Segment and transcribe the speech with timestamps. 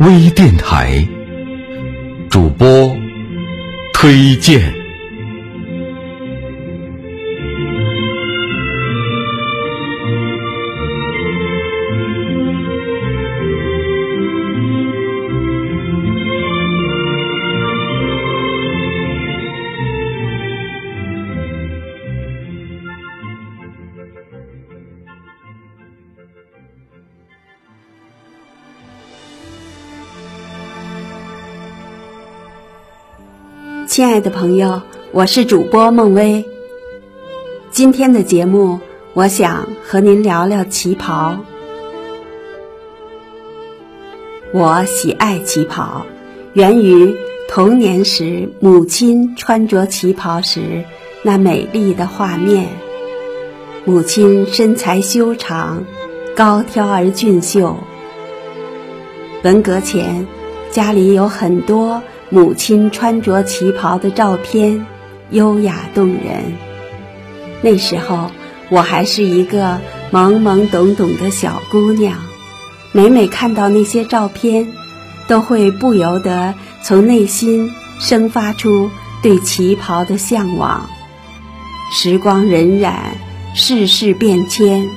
[0.00, 1.06] 微电台
[2.30, 2.96] 主播
[3.92, 4.75] 推荐。
[33.96, 36.44] 亲爱的朋友，我是主播孟薇。
[37.70, 38.78] 今天的节目，
[39.14, 41.38] 我想和您聊聊旗袍。
[44.52, 46.04] 我喜爱旗袍，
[46.52, 47.16] 源于
[47.48, 50.84] 童年时母亲穿着旗袍时
[51.22, 52.68] 那美丽的画面。
[53.86, 55.86] 母亲身材修长，
[56.36, 57.78] 高挑而俊秀。
[59.42, 60.26] 文革前，
[60.70, 62.02] 家里有很多。
[62.28, 64.84] 母亲穿着旗袍的照片，
[65.30, 66.54] 优雅动人。
[67.62, 68.30] 那时候
[68.68, 72.18] 我还是一个懵懵懂懂的小姑娘，
[72.92, 74.66] 每每看到那些照片，
[75.28, 78.90] 都会不由得从内心生发出
[79.22, 80.88] 对旗袍的向往。
[81.92, 82.92] 时光荏苒，
[83.54, 84.88] 世事变迁，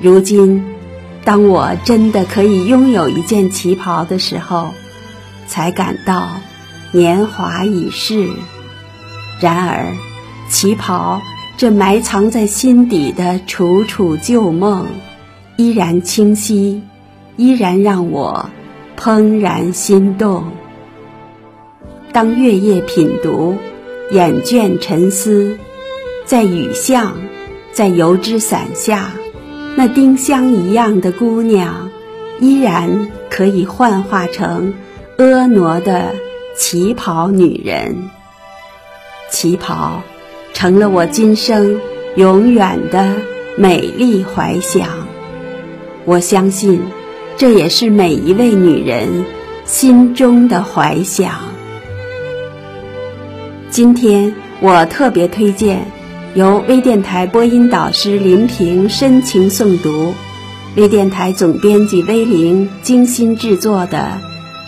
[0.00, 0.64] 如今，
[1.24, 4.70] 当我真的可以拥有一件旗袍的时候，
[5.46, 6.28] 才感到。
[6.94, 8.28] 年华已逝，
[9.40, 9.92] 然而，
[10.48, 11.20] 旗袍
[11.56, 14.86] 这埋藏在心底的楚楚旧梦，
[15.56, 16.84] 依然清晰，
[17.36, 18.48] 依然让我
[18.96, 20.44] 怦然心动。
[22.12, 23.56] 当月夜品读，
[24.12, 25.58] 眼倦沉思，
[26.24, 27.16] 在雨巷，
[27.72, 29.10] 在油纸伞下，
[29.74, 31.90] 那丁香一样的姑娘，
[32.38, 34.72] 依然可以幻化成
[35.18, 36.14] 婀娜的。
[36.56, 38.10] 旗袍女人，
[39.28, 40.02] 旗袍
[40.52, 41.80] 成了我今生
[42.14, 43.16] 永远的
[43.58, 44.88] 美丽怀想。
[46.04, 46.80] 我相信，
[47.36, 49.24] 这也是每一位女人
[49.64, 51.32] 心中的怀想。
[53.68, 55.88] 今天我特别推荐
[56.36, 60.14] 由微电台播音导师林平深情诵读，
[60.76, 64.20] 微电台总编辑威灵精心制作的。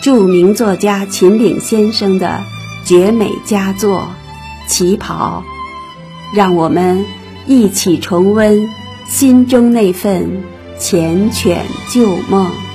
[0.07, 2.41] 著名作家秦岭先生的
[2.85, 3.99] 绝美佳作
[4.65, 5.43] 《旗袍》，
[6.37, 7.05] 让我们
[7.45, 8.69] 一起重温
[9.05, 10.45] 心中那份
[10.79, 11.57] 缱绻
[11.93, 12.66] 旧梦。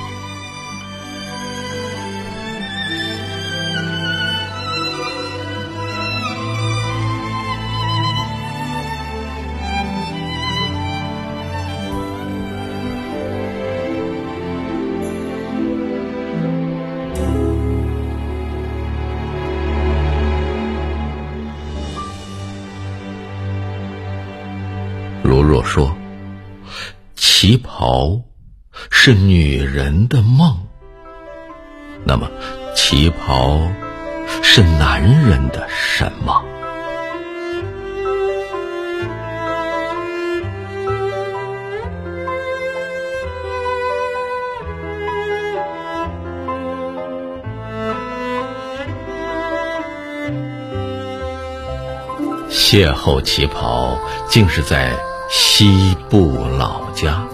[25.52, 25.94] 若说
[27.14, 28.22] 旗袍
[28.90, 30.66] 是女人的梦，
[32.04, 32.30] 那么
[32.74, 33.60] 旗袍
[34.42, 36.42] 是男人的什么？
[52.48, 53.98] 邂逅旗袍，
[54.30, 55.11] 竟是在。
[55.62, 57.24] 西部老家，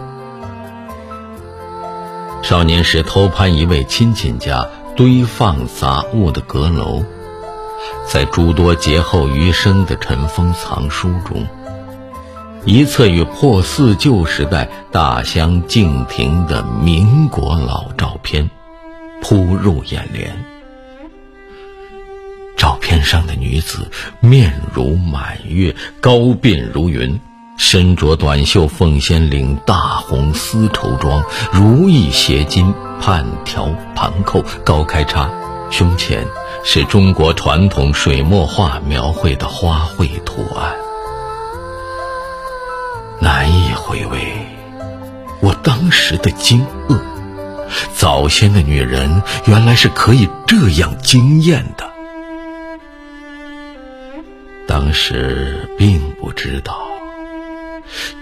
[2.42, 7.02] 少年时偷攀一位亲戚家堆放杂物的阁楼，
[8.06, 11.46] 在诸多劫后余生的尘封藏书中，
[12.66, 18.50] 一册与破四旧时代大相径庭的民国老照片
[19.22, 20.44] 扑入眼帘。
[22.58, 23.90] 照片上的女子
[24.20, 27.18] 面如满月，高鬓如云。
[27.58, 31.22] 身着短袖凤仙领大红丝绸装，
[31.52, 32.72] 如意斜襟
[33.04, 35.28] 半条盘扣高开叉，
[35.70, 36.26] 胸前
[36.64, 40.76] 是中国传统水墨画描绘的花卉图案。
[43.20, 44.46] 难以回味
[45.40, 46.98] 我当时的惊愕，
[47.94, 51.90] 早先的女人原来是可以这样惊艳的。
[54.66, 56.87] 当时并不知道。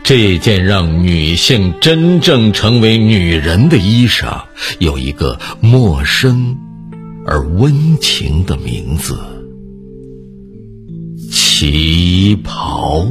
[0.03, 4.43] 这件让女性真正成为女人的衣裳，
[4.79, 6.57] 有一个陌生
[7.27, 9.19] 而温情的名字
[11.31, 13.07] 旗袍。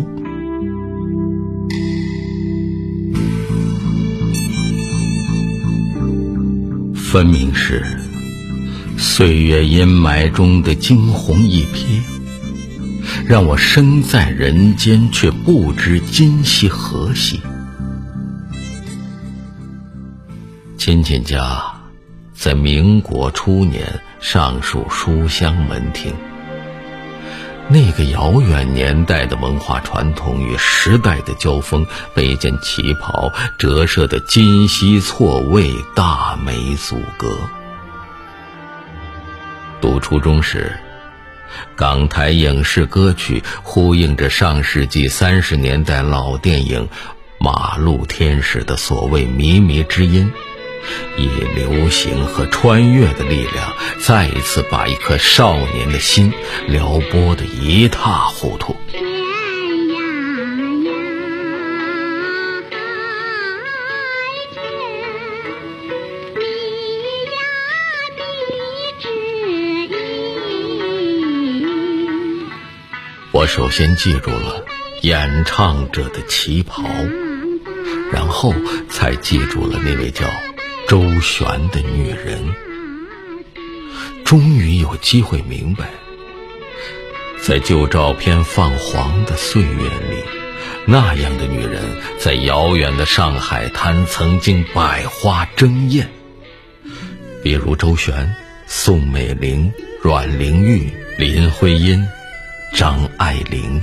[6.96, 7.82] 分明是
[8.98, 12.02] 岁月阴霾中的惊鸿一瞥，
[13.28, 17.42] 让我身在人间，却不知今夕何夕。
[20.78, 21.60] 亲戚家
[22.36, 26.14] 在民国初年上属书香门庭，
[27.68, 31.84] 那个遥远年代的文化传统与时代的交锋，
[32.14, 37.36] 被一件旗袍折射的今昔错位，大美阻隔。
[39.82, 40.78] 读初中时，
[41.76, 46.88] 港台影视歌曲呼应着上世纪三十年代老电影
[47.40, 50.32] 《马路天使》的所谓靡靡之音。
[51.18, 56.32] 以流行和穿越的力量，再一次把一颗少年的心
[56.68, 58.76] 撩拨得一塌糊涂。
[73.46, 74.66] 首先记住了
[75.02, 76.84] 演唱者的旗袍，
[78.12, 78.54] 然后
[78.90, 80.26] 才记住了那位叫……
[80.88, 82.54] 周璇的女人，
[84.24, 85.90] 终于有机会明白，
[87.42, 90.24] 在旧照片泛黄的岁月里，
[90.86, 91.82] 那样的女人
[92.20, 96.08] 在遥远的上海滩曾经百花争艳。
[97.42, 98.36] 比如周璇、
[98.68, 102.08] 宋美龄、阮玲玉、林徽因、
[102.78, 103.82] 张爱玲，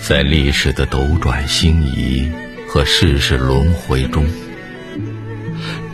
[0.00, 2.32] 在历史的斗转星移
[2.66, 4.24] 和世事轮回中。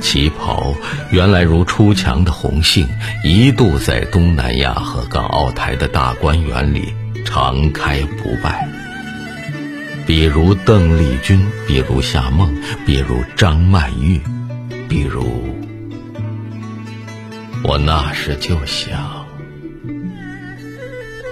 [0.00, 0.72] 旗袍
[1.10, 2.86] 原来如出墙的红杏，
[3.24, 6.94] 一度在东南亚和港澳台的大观园里
[7.24, 8.68] 常开不败。
[10.06, 12.56] 比如邓丽君，比如夏梦，
[12.86, 14.20] 比如张曼玉，
[14.88, 15.52] 比如……
[17.64, 19.26] 我那时就想，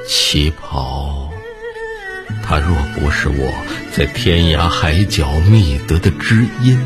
[0.09, 1.31] 旗袍，
[2.43, 3.53] 它若不是我
[3.93, 6.79] 在天涯海角觅得的知音。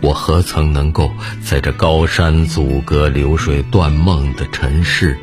[0.00, 1.10] 我何曾能够
[1.42, 5.18] 在这高山阻隔、流水断梦的尘世，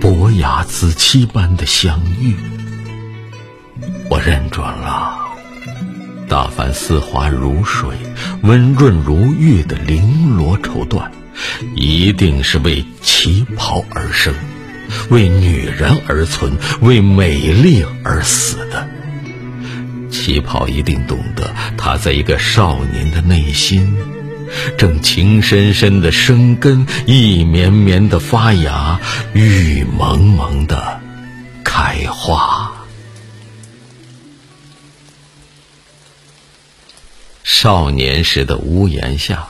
[0.00, 2.36] 伯牙子期般的相遇？
[4.10, 5.18] 我认准了，
[6.28, 7.88] 大凡丝滑如水、
[8.42, 11.08] 温润如玉的绫罗绸缎，
[11.74, 14.34] 一定是为旗袍而生，
[15.10, 18.88] 为女人而存，为美丽而死的。
[20.10, 23.96] 旗袍一定懂得，它在一个少年的内心。
[24.78, 29.00] 正情深深的生根，意绵绵的发芽，
[29.34, 31.00] 雨蒙蒙的
[31.64, 32.72] 开花。
[37.42, 39.48] 少年时的屋檐下，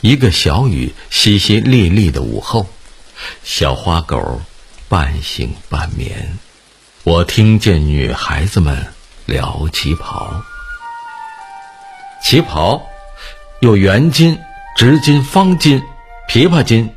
[0.00, 2.70] 一个小雨淅淅沥沥的午后，
[3.42, 4.40] 小花狗
[4.88, 6.38] 半醒半眠，
[7.04, 8.86] 我听见女孩子们
[9.26, 10.42] 聊旗袍，
[12.22, 12.82] 旗袍。
[13.60, 14.38] 有圆襟、
[14.74, 15.82] 直襟、方襟、
[16.30, 16.88] 琵琶襟，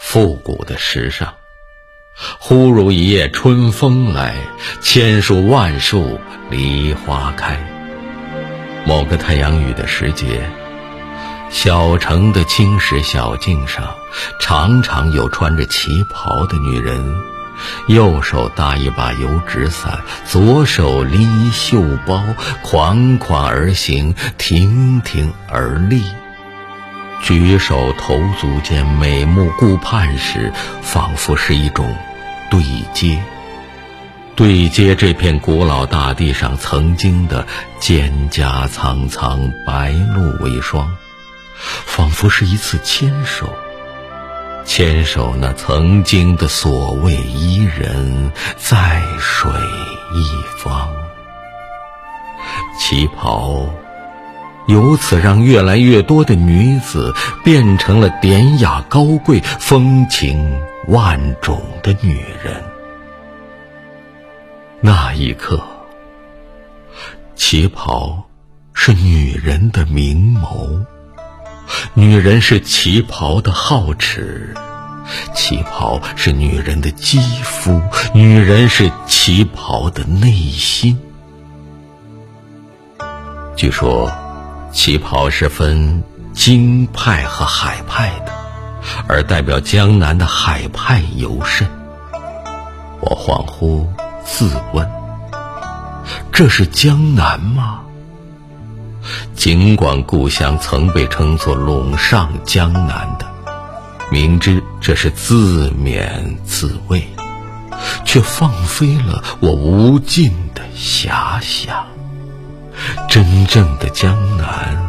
[0.00, 1.32] 复古的时尚。
[2.40, 4.34] 忽如一夜春风来，
[4.82, 6.18] 千树万树
[6.50, 7.56] 梨花开。
[8.84, 10.42] 某个太阳雨的时节，
[11.50, 13.94] 小城的青石小径上，
[14.38, 17.20] 常常有穿着旗袍的女人。
[17.88, 22.22] 右手搭一把油纸伞，左手拎一袖包，
[22.62, 26.02] 款款而行，亭亭而立。
[27.20, 31.94] 举手投足间，美目顾盼时，仿佛是一种
[32.50, 32.62] 对
[32.94, 33.22] 接，
[34.34, 37.46] 对接这片古老大地上曾经的
[37.78, 40.96] 蒹葭苍苍，白露为霜，
[41.86, 43.52] 仿佛是一次牵手。
[44.64, 49.50] 牵手那曾经的所谓伊人，在水
[50.12, 50.92] 一方。
[52.78, 53.68] 旗袍
[54.66, 62.62] 由此让越来越多的女子变成了典雅高贵、风情万种的女人。
[64.80, 65.60] 那一刻，
[67.34, 68.24] 旗袍
[68.72, 70.84] 是女人的明眸。
[71.94, 74.54] 女人是旗袍的皓齿，
[75.34, 77.80] 旗袍是女人的肌肤，
[78.14, 80.98] 女人是旗袍的内心。
[83.56, 84.10] 据说，
[84.72, 88.32] 旗袍是分京派和海派的，
[89.06, 91.68] 而代表江南的海派尤甚。
[93.00, 93.86] 我恍惚
[94.24, 94.88] 自问：
[96.32, 97.80] 这是江南吗？
[99.34, 103.26] 尽管故乡曾被称作陇上江南的，
[104.10, 107.06] 明知这是自勉自慰，
[108.04, 111.86] 却放飞了我无尽的遐想。
[113.08, 114.88] 真正的江南，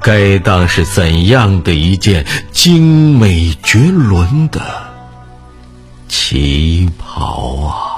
[0.00, 4.60] 该当是怎样的一件精美绝伦的
[6.08, 7.95] 旗袍啊！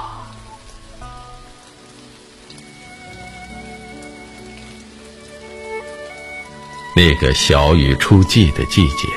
[6.95, 9.07] 那个小雨初霁的季节，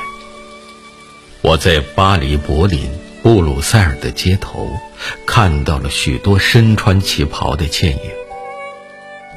[1.40, 2.90] 我在巴黎、柏林、
[3.22, 4.68] 布鲁塞尔的街头，
[5.26, 8.10] 看到了许多身穿旗袍的倩影。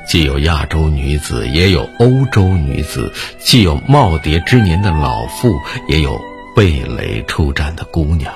[0.08, 6.22] 既有亚洲女子，也有欧洲女子；既有耄耋之年的老妇，也有
[6.56, 8.32] 蓓蕾初绽的姑娘。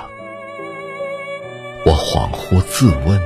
[1.86, 3.20] 我恍惚自问：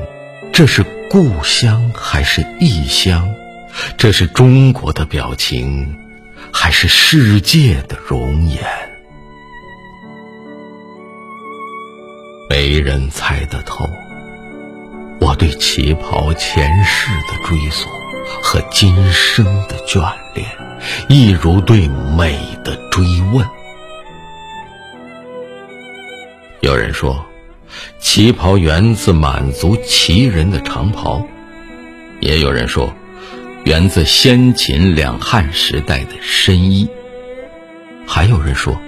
[0.52, 3.34] 这是故乡还是异乡？
[3.96, 5.96] 这是中国的表情？
[6.56, 8.62] 还是世界的容颜，
[12.48, 13.84] 没人猜得透。
[15.20, 17.92] 我对旗袍前世的追索
[18.40, 20.00] 和今生的眷
[20.34, 20.46] 恋，
[21.08, 23.44] 一如对美的追问。
[26.60, 27.26] 有人说，
[27.98, 31.20] 旗袍源自满族旗人的长袍；
[32.20, 32.94] 也有人说。
[33.64, 36.86] 源自先秦两汉时代的深衣，
[38.06, 38.78] 还有人说，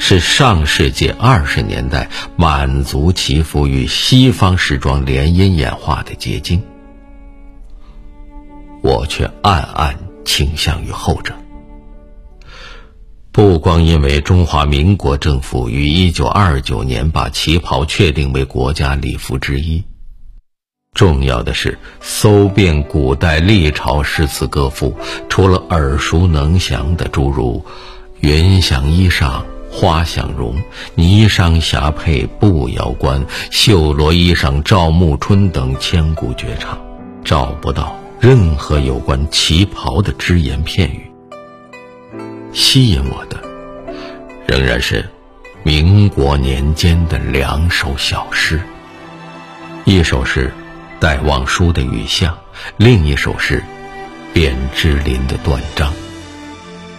[0.00, 6.60] 是上世纪二十年代满族旗服与西方时装联姻演化的结晶。
[8.82, 11.32] 我却暗暗倾向于后者。
[13.30, 19.84] 不光因为中华民国政府于一九二九年把旗袍确定为国家礼服之一。
[20.94, 24.96] 重要的是，搜遍古代历朝诗词歌赋，
[25.28, 27.64] 除了耳熟能详的诸如
[28.22, 30.54] “云想衣裳花想容，
[30.96, 36.78] 霓裳霞帔步摇关，绣罗衣裳照暮春”等千古绝唱，
[37.24, 41.10] 找不到任何有关旗袍的只言片语。
[42.52, 43.42] 吸引我的，
[44.46, 45.04] 仍然是
[45.64, 48.60] 民国年间的两首小诗，
[49.84, 50.54] 一首是。
[51.04, 52.38] 戴望舒的雨巷，
[52.78, 53.62] 另一首是
[54.32, 55.92] 卞之琳的断章。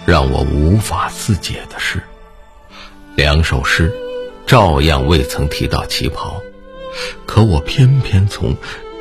[0.06, 2.04] 让我无法自解的是，
[3.16, 3.92] 两首诗
[4.46, 6.40] 照样未曾提到旗袍，
[7.26, 8.56] 可我偏偏从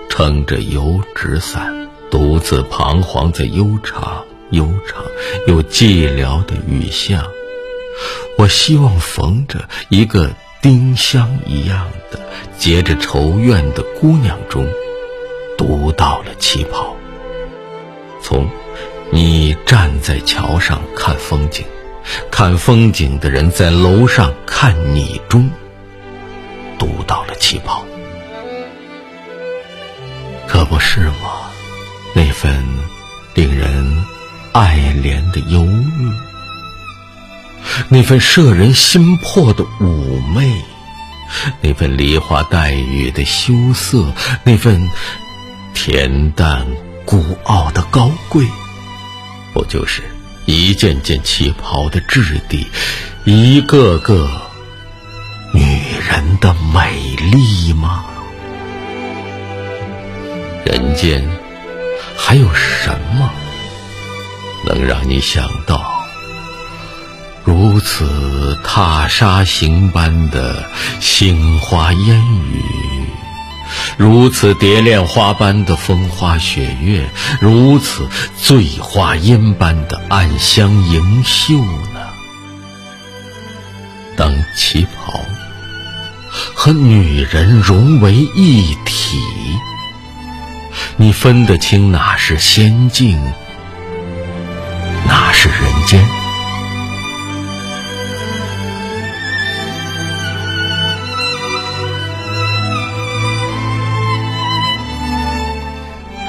[0.09, 5.05] 撑着油纸伞，独自彷徨在悠长、悠长
[5.47, 7.23] 又寂寥的雨巷。
[8.39, 10.31] 我希望逢着一个
[10.63, 12.19] 丁香一样的
[12.57, 14.67] 结着愁怨的姑娘中。
[15.57, 16.97] 读到了旗袍，
[18.21, 18.49] 从
[19.11, 21.65] 你站在桥上看风景，
[22.31, 25.51] 看风景的人在楼上看你中，
[26.79, 27.85] 读到了旗袍，
[30.49, 31.51] 可不是吗？
[32.15, 32.65] 那份
[33.35, 34.05] 令人
[34.53, 36.11] 爱怜的忧郁，
[37.89, 40.63] 那份摄人心魄的妩媚，
[41.61, 44.13] 那份梨花带雨的羞涩，
[44.45, 44.91] 那份……
[45.75, 46.67] 恬淡
[47.05, 48.47] 孤傲的高贵，
[49.53, 50.03] 不就是
[50.47, 52.67] 一件件旗袍的质地，
[53.25, 54.31] 一个个
[55.53, 55.63] 女
[56.09, 58.07] 人的美丽吗？
[60.65, 61.23] 人间
[62.17, 63.31] 还有什么
[64.65, 66.07] 能让你想到
[67.45, 72.63] 如此踏沙行般的杏花烟雨？
[73.97, 77.09] 如此蝶恋花般的风花雪月，
[77.41, 82.01] 如此醉花烟般的暗香盈袖呢？
[84.17, 85.21] 当旗袍
[86.55, 89.19] 和女人融为一体，
[90.97, 93.21] 你分得清哪是仙境，
[95.07, 95.59] 哪是人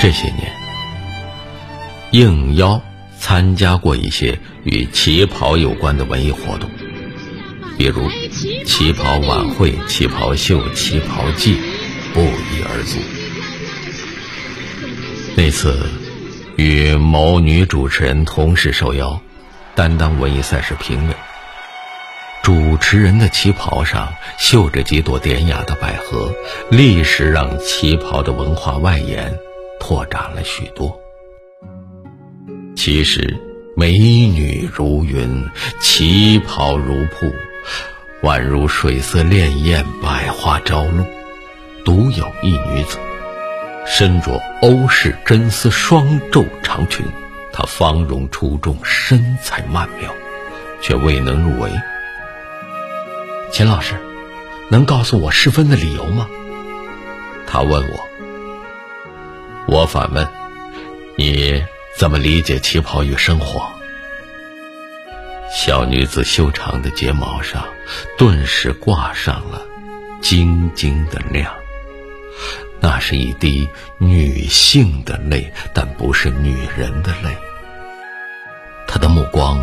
[0.06, 0.54] 这些年，
[2.12, 2.80] 应邀
[3.18, 6.70] 参加过一些与旗袍有关的文艺活动，
[7.76, 8.08] 比如
[8.68, 11.60] 旗袍晚会、旗袍秀、旗袍季，
[12.14, 13.00] 不一而足。
[15.36, 15.90] 那次
[16.56, 19.20] 与某女主持人同时受邀，
[19.74, 21.16] 担当文艺赛事评委，
[22.44, 26.32] 主持人的旗袍上绣着几朵典雅的百合，
[26.70, 29.36] 立时让旗袍的文化外延
[29.88, 31.00] 扩展了许多。
[32.76, 33.40] 其实，
[33.78, 35.48] 美女如云，
[35.80, 37.32] 旗袍如瀑，
[38.24, 41.06] 宛如水色潋滟，百花朝露。
[41.86, 42.98] 独有一女子，
[43.86, 47.06] 身着欧式真丝双皱长裙，
[47.54, 50.12] 她芳容出众，身材曼妙，
[50.82, 51.70] 却未能入围。
[53.52, 53.94] 秦老师，
[54.68, 56.28] 能告诉我失分的理由吗？
[57.46, 58.25] 他问我。
[59.76, 60.26] 我反问：
[61.18, 61.62] 你
[61.98, 63.70] 怎么理解旗袍与生活？
[65.54, 67.66] 小女子修长的睫毛上
[68.18, 69.62] 顿时挂上了
[70.22, 71.54] 晶晶的亮，
[72.80, 73.68] 那是一滴
[73.98, 77.36] 女性的泪，但不是女人的泪。
[78.88, 79.62] 她的目光。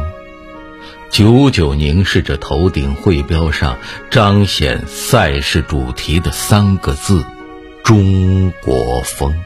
[1.08, 3.78] 久久凝视着头顶会标上
[4.10, 7.24] 彰显赛事主题的三个字
[7.82, 9.42] “中国风”，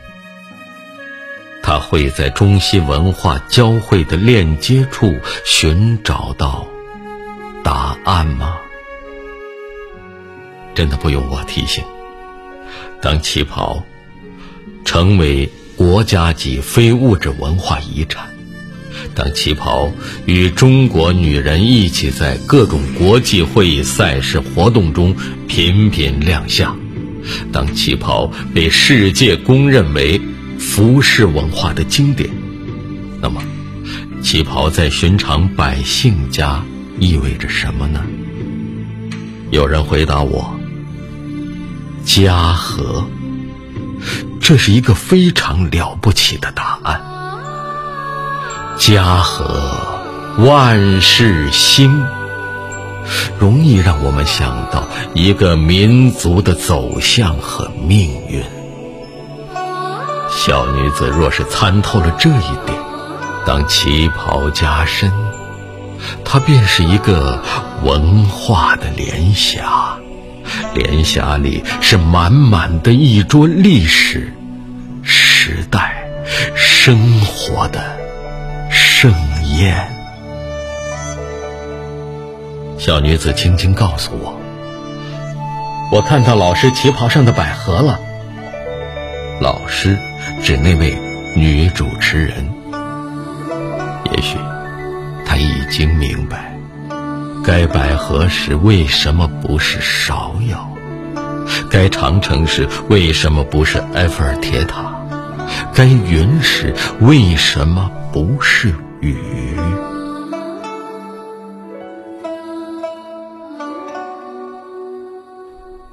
[1.66, 5.12] 他会在中西文化交汇的链接处
[5.44, 6.64] 寻找到
[7.64, 8.56] 答案吗？
[10.76, 11.82] 真的不用我提醒。
[13.02, 13.82] 当旗袍
[14.84, 18.28] 成为国家级非物质文化遗产。
[19.16, 19.90] 当旗袍
[20.24, 25.16] 与中国女人一起在各种国际会议、赛事活动中
[25.48, 26.78] 频频亮相，
[27.50, 30.20] 当旗袍被世界公认为
[30.58, 32.30] 服饰文化的经典，
[33.20, 33.42] 那么，
[34.22, 36.62] 旗袍在寻常百姓家
[36.98, 38.02] 意味着什么呢？
[39.50, 40.58] 有人回答我：
[42.04, 43.06] 家和。
[44.40, 47.00] 这是一个非常了不起的答案。
[48.78, 50.04] 家和
[50.38, 52.04] 万事兴，
[53.40, 58.44] 容易让我们想到一个民族的走向和命运。
[60.36, 62.78] 小女子若是参透了这一点，
[63.44, 65.10] 当旗袍加身，
[66.24, 67.42] 它便是一个
[67.82, 69.96] 文化的联霞，
[70.74, 74.32] 联霞里是满满的一桌历史、
[75.02, 76.06] 时代、
[76.54, 77.96] 生活的。
[78.98, 79.12] 盛
[79.58, 79.90] 宴。
[82.78, 84.40] 小女子轻轻告诉我
[85.92, 88.00] ：“我看到老师旗袍上的百合了。”
[89.38, 89.98] 老师
[90.42, 90.96] 指那位
[91.34, 92.52] 女主持人。
[94.12, 94.38] 也许
[95.24, 96.56] 她已经明白，
[97.44, 100.68] 该百合时为什么不是芍药，
[101.70, 104.94] 该长城时为什么不是埃菲尔铁塔，
[105.74, 108.74] 该云时为什么不是？
[109.00, 109.16] 雨。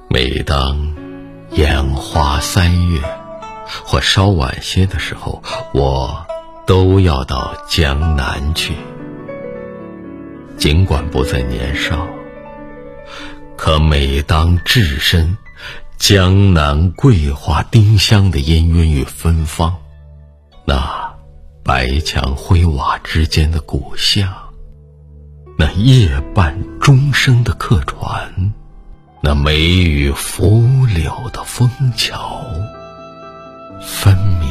[0.07, 0.77] 每当
[1.51, 3.01] 烟花三月，
[3.93, 6.25] 或稍晚些的时候，我
[6.65, 8.73] 都要到江南去。
[10.57, 12.07] 尽管不再年少，
[13.55, 15.37] 可每当置身
[15.99, 19.77] 江南桂花丁香的氤氲与芬芳，
[20.65, 21.13] 那。
[21.63, 24.27] 白墙灰瓦之间的古巷，
[25.57, 28.53] 那夜半钟声的客船，
[29.21, 32.43] 那梅雨拂柳的枫桥，
[33.85, 34.49] 分明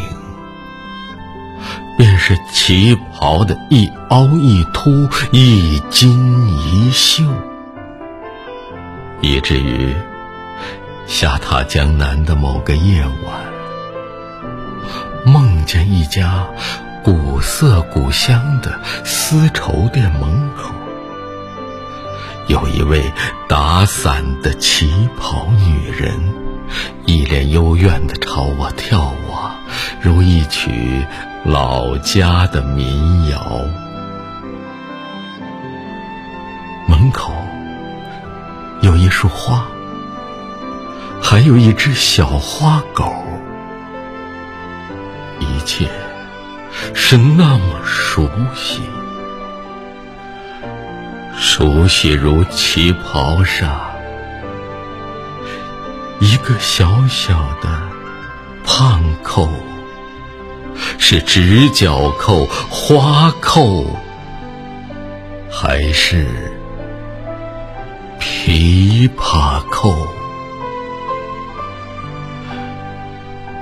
[1.99, 7.25] 便是旗袍的一凹一凸、一金一绣，
[9.21, 9.95] 以至于
[11.07, 13.43] 下榻江南的某个夜晚，
[15.25, 16.47] 梦见一家。
[17.05, 20.73] 古色古香的丝绸店门口，
[22.47, 23.13] 有一位
[23.49, 26.17] 打伞的旗袍女人，
[27.07, 29.55] 一脸幽怨的朝我眺望，
[30.01, 31.05] 如一曲
[31.45, 33.61] 老家的民谣。
[36.89, 37.33] 门口
[38.81, 39.67] 有一束花，
[41.23, 43.13] 还有一只小花狗，
[45.41, 45.89] 一切。
[46.95, 48.81] 是那么熟悉，
[51.37, 53.92] 熟悉如旗袍上
[56.25, 57.69] 一个小小的
[58.65, 59.49] 胖扣，
[60.97, 63.85] 是直角扣、花扣，
[65.51, 66.25] 还是
[68.21, 70.07] 琵琶扣？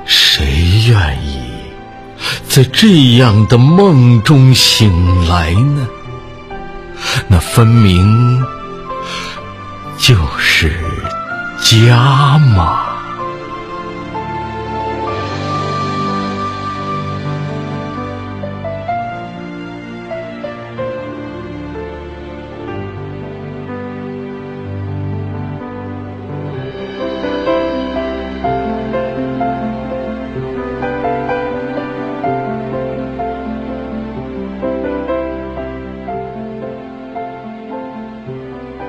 [0.05, 0.45] 谁
[0.87, 1.41] 愿意？
[2.47, 5.89] 在这样的梦中醒来呢？
[7.27, 8.45] 那分明
[9.97, 10.79] 就是
[11.61, 12.87] 家吗？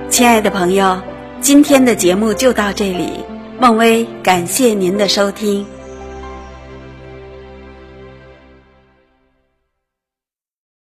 [0.10, 1.02] 亲爱的朋友，
[1.42, 3.10] 今天的节目就到这里。
[3.60, 5.66] 孟薇，感谢您的收听。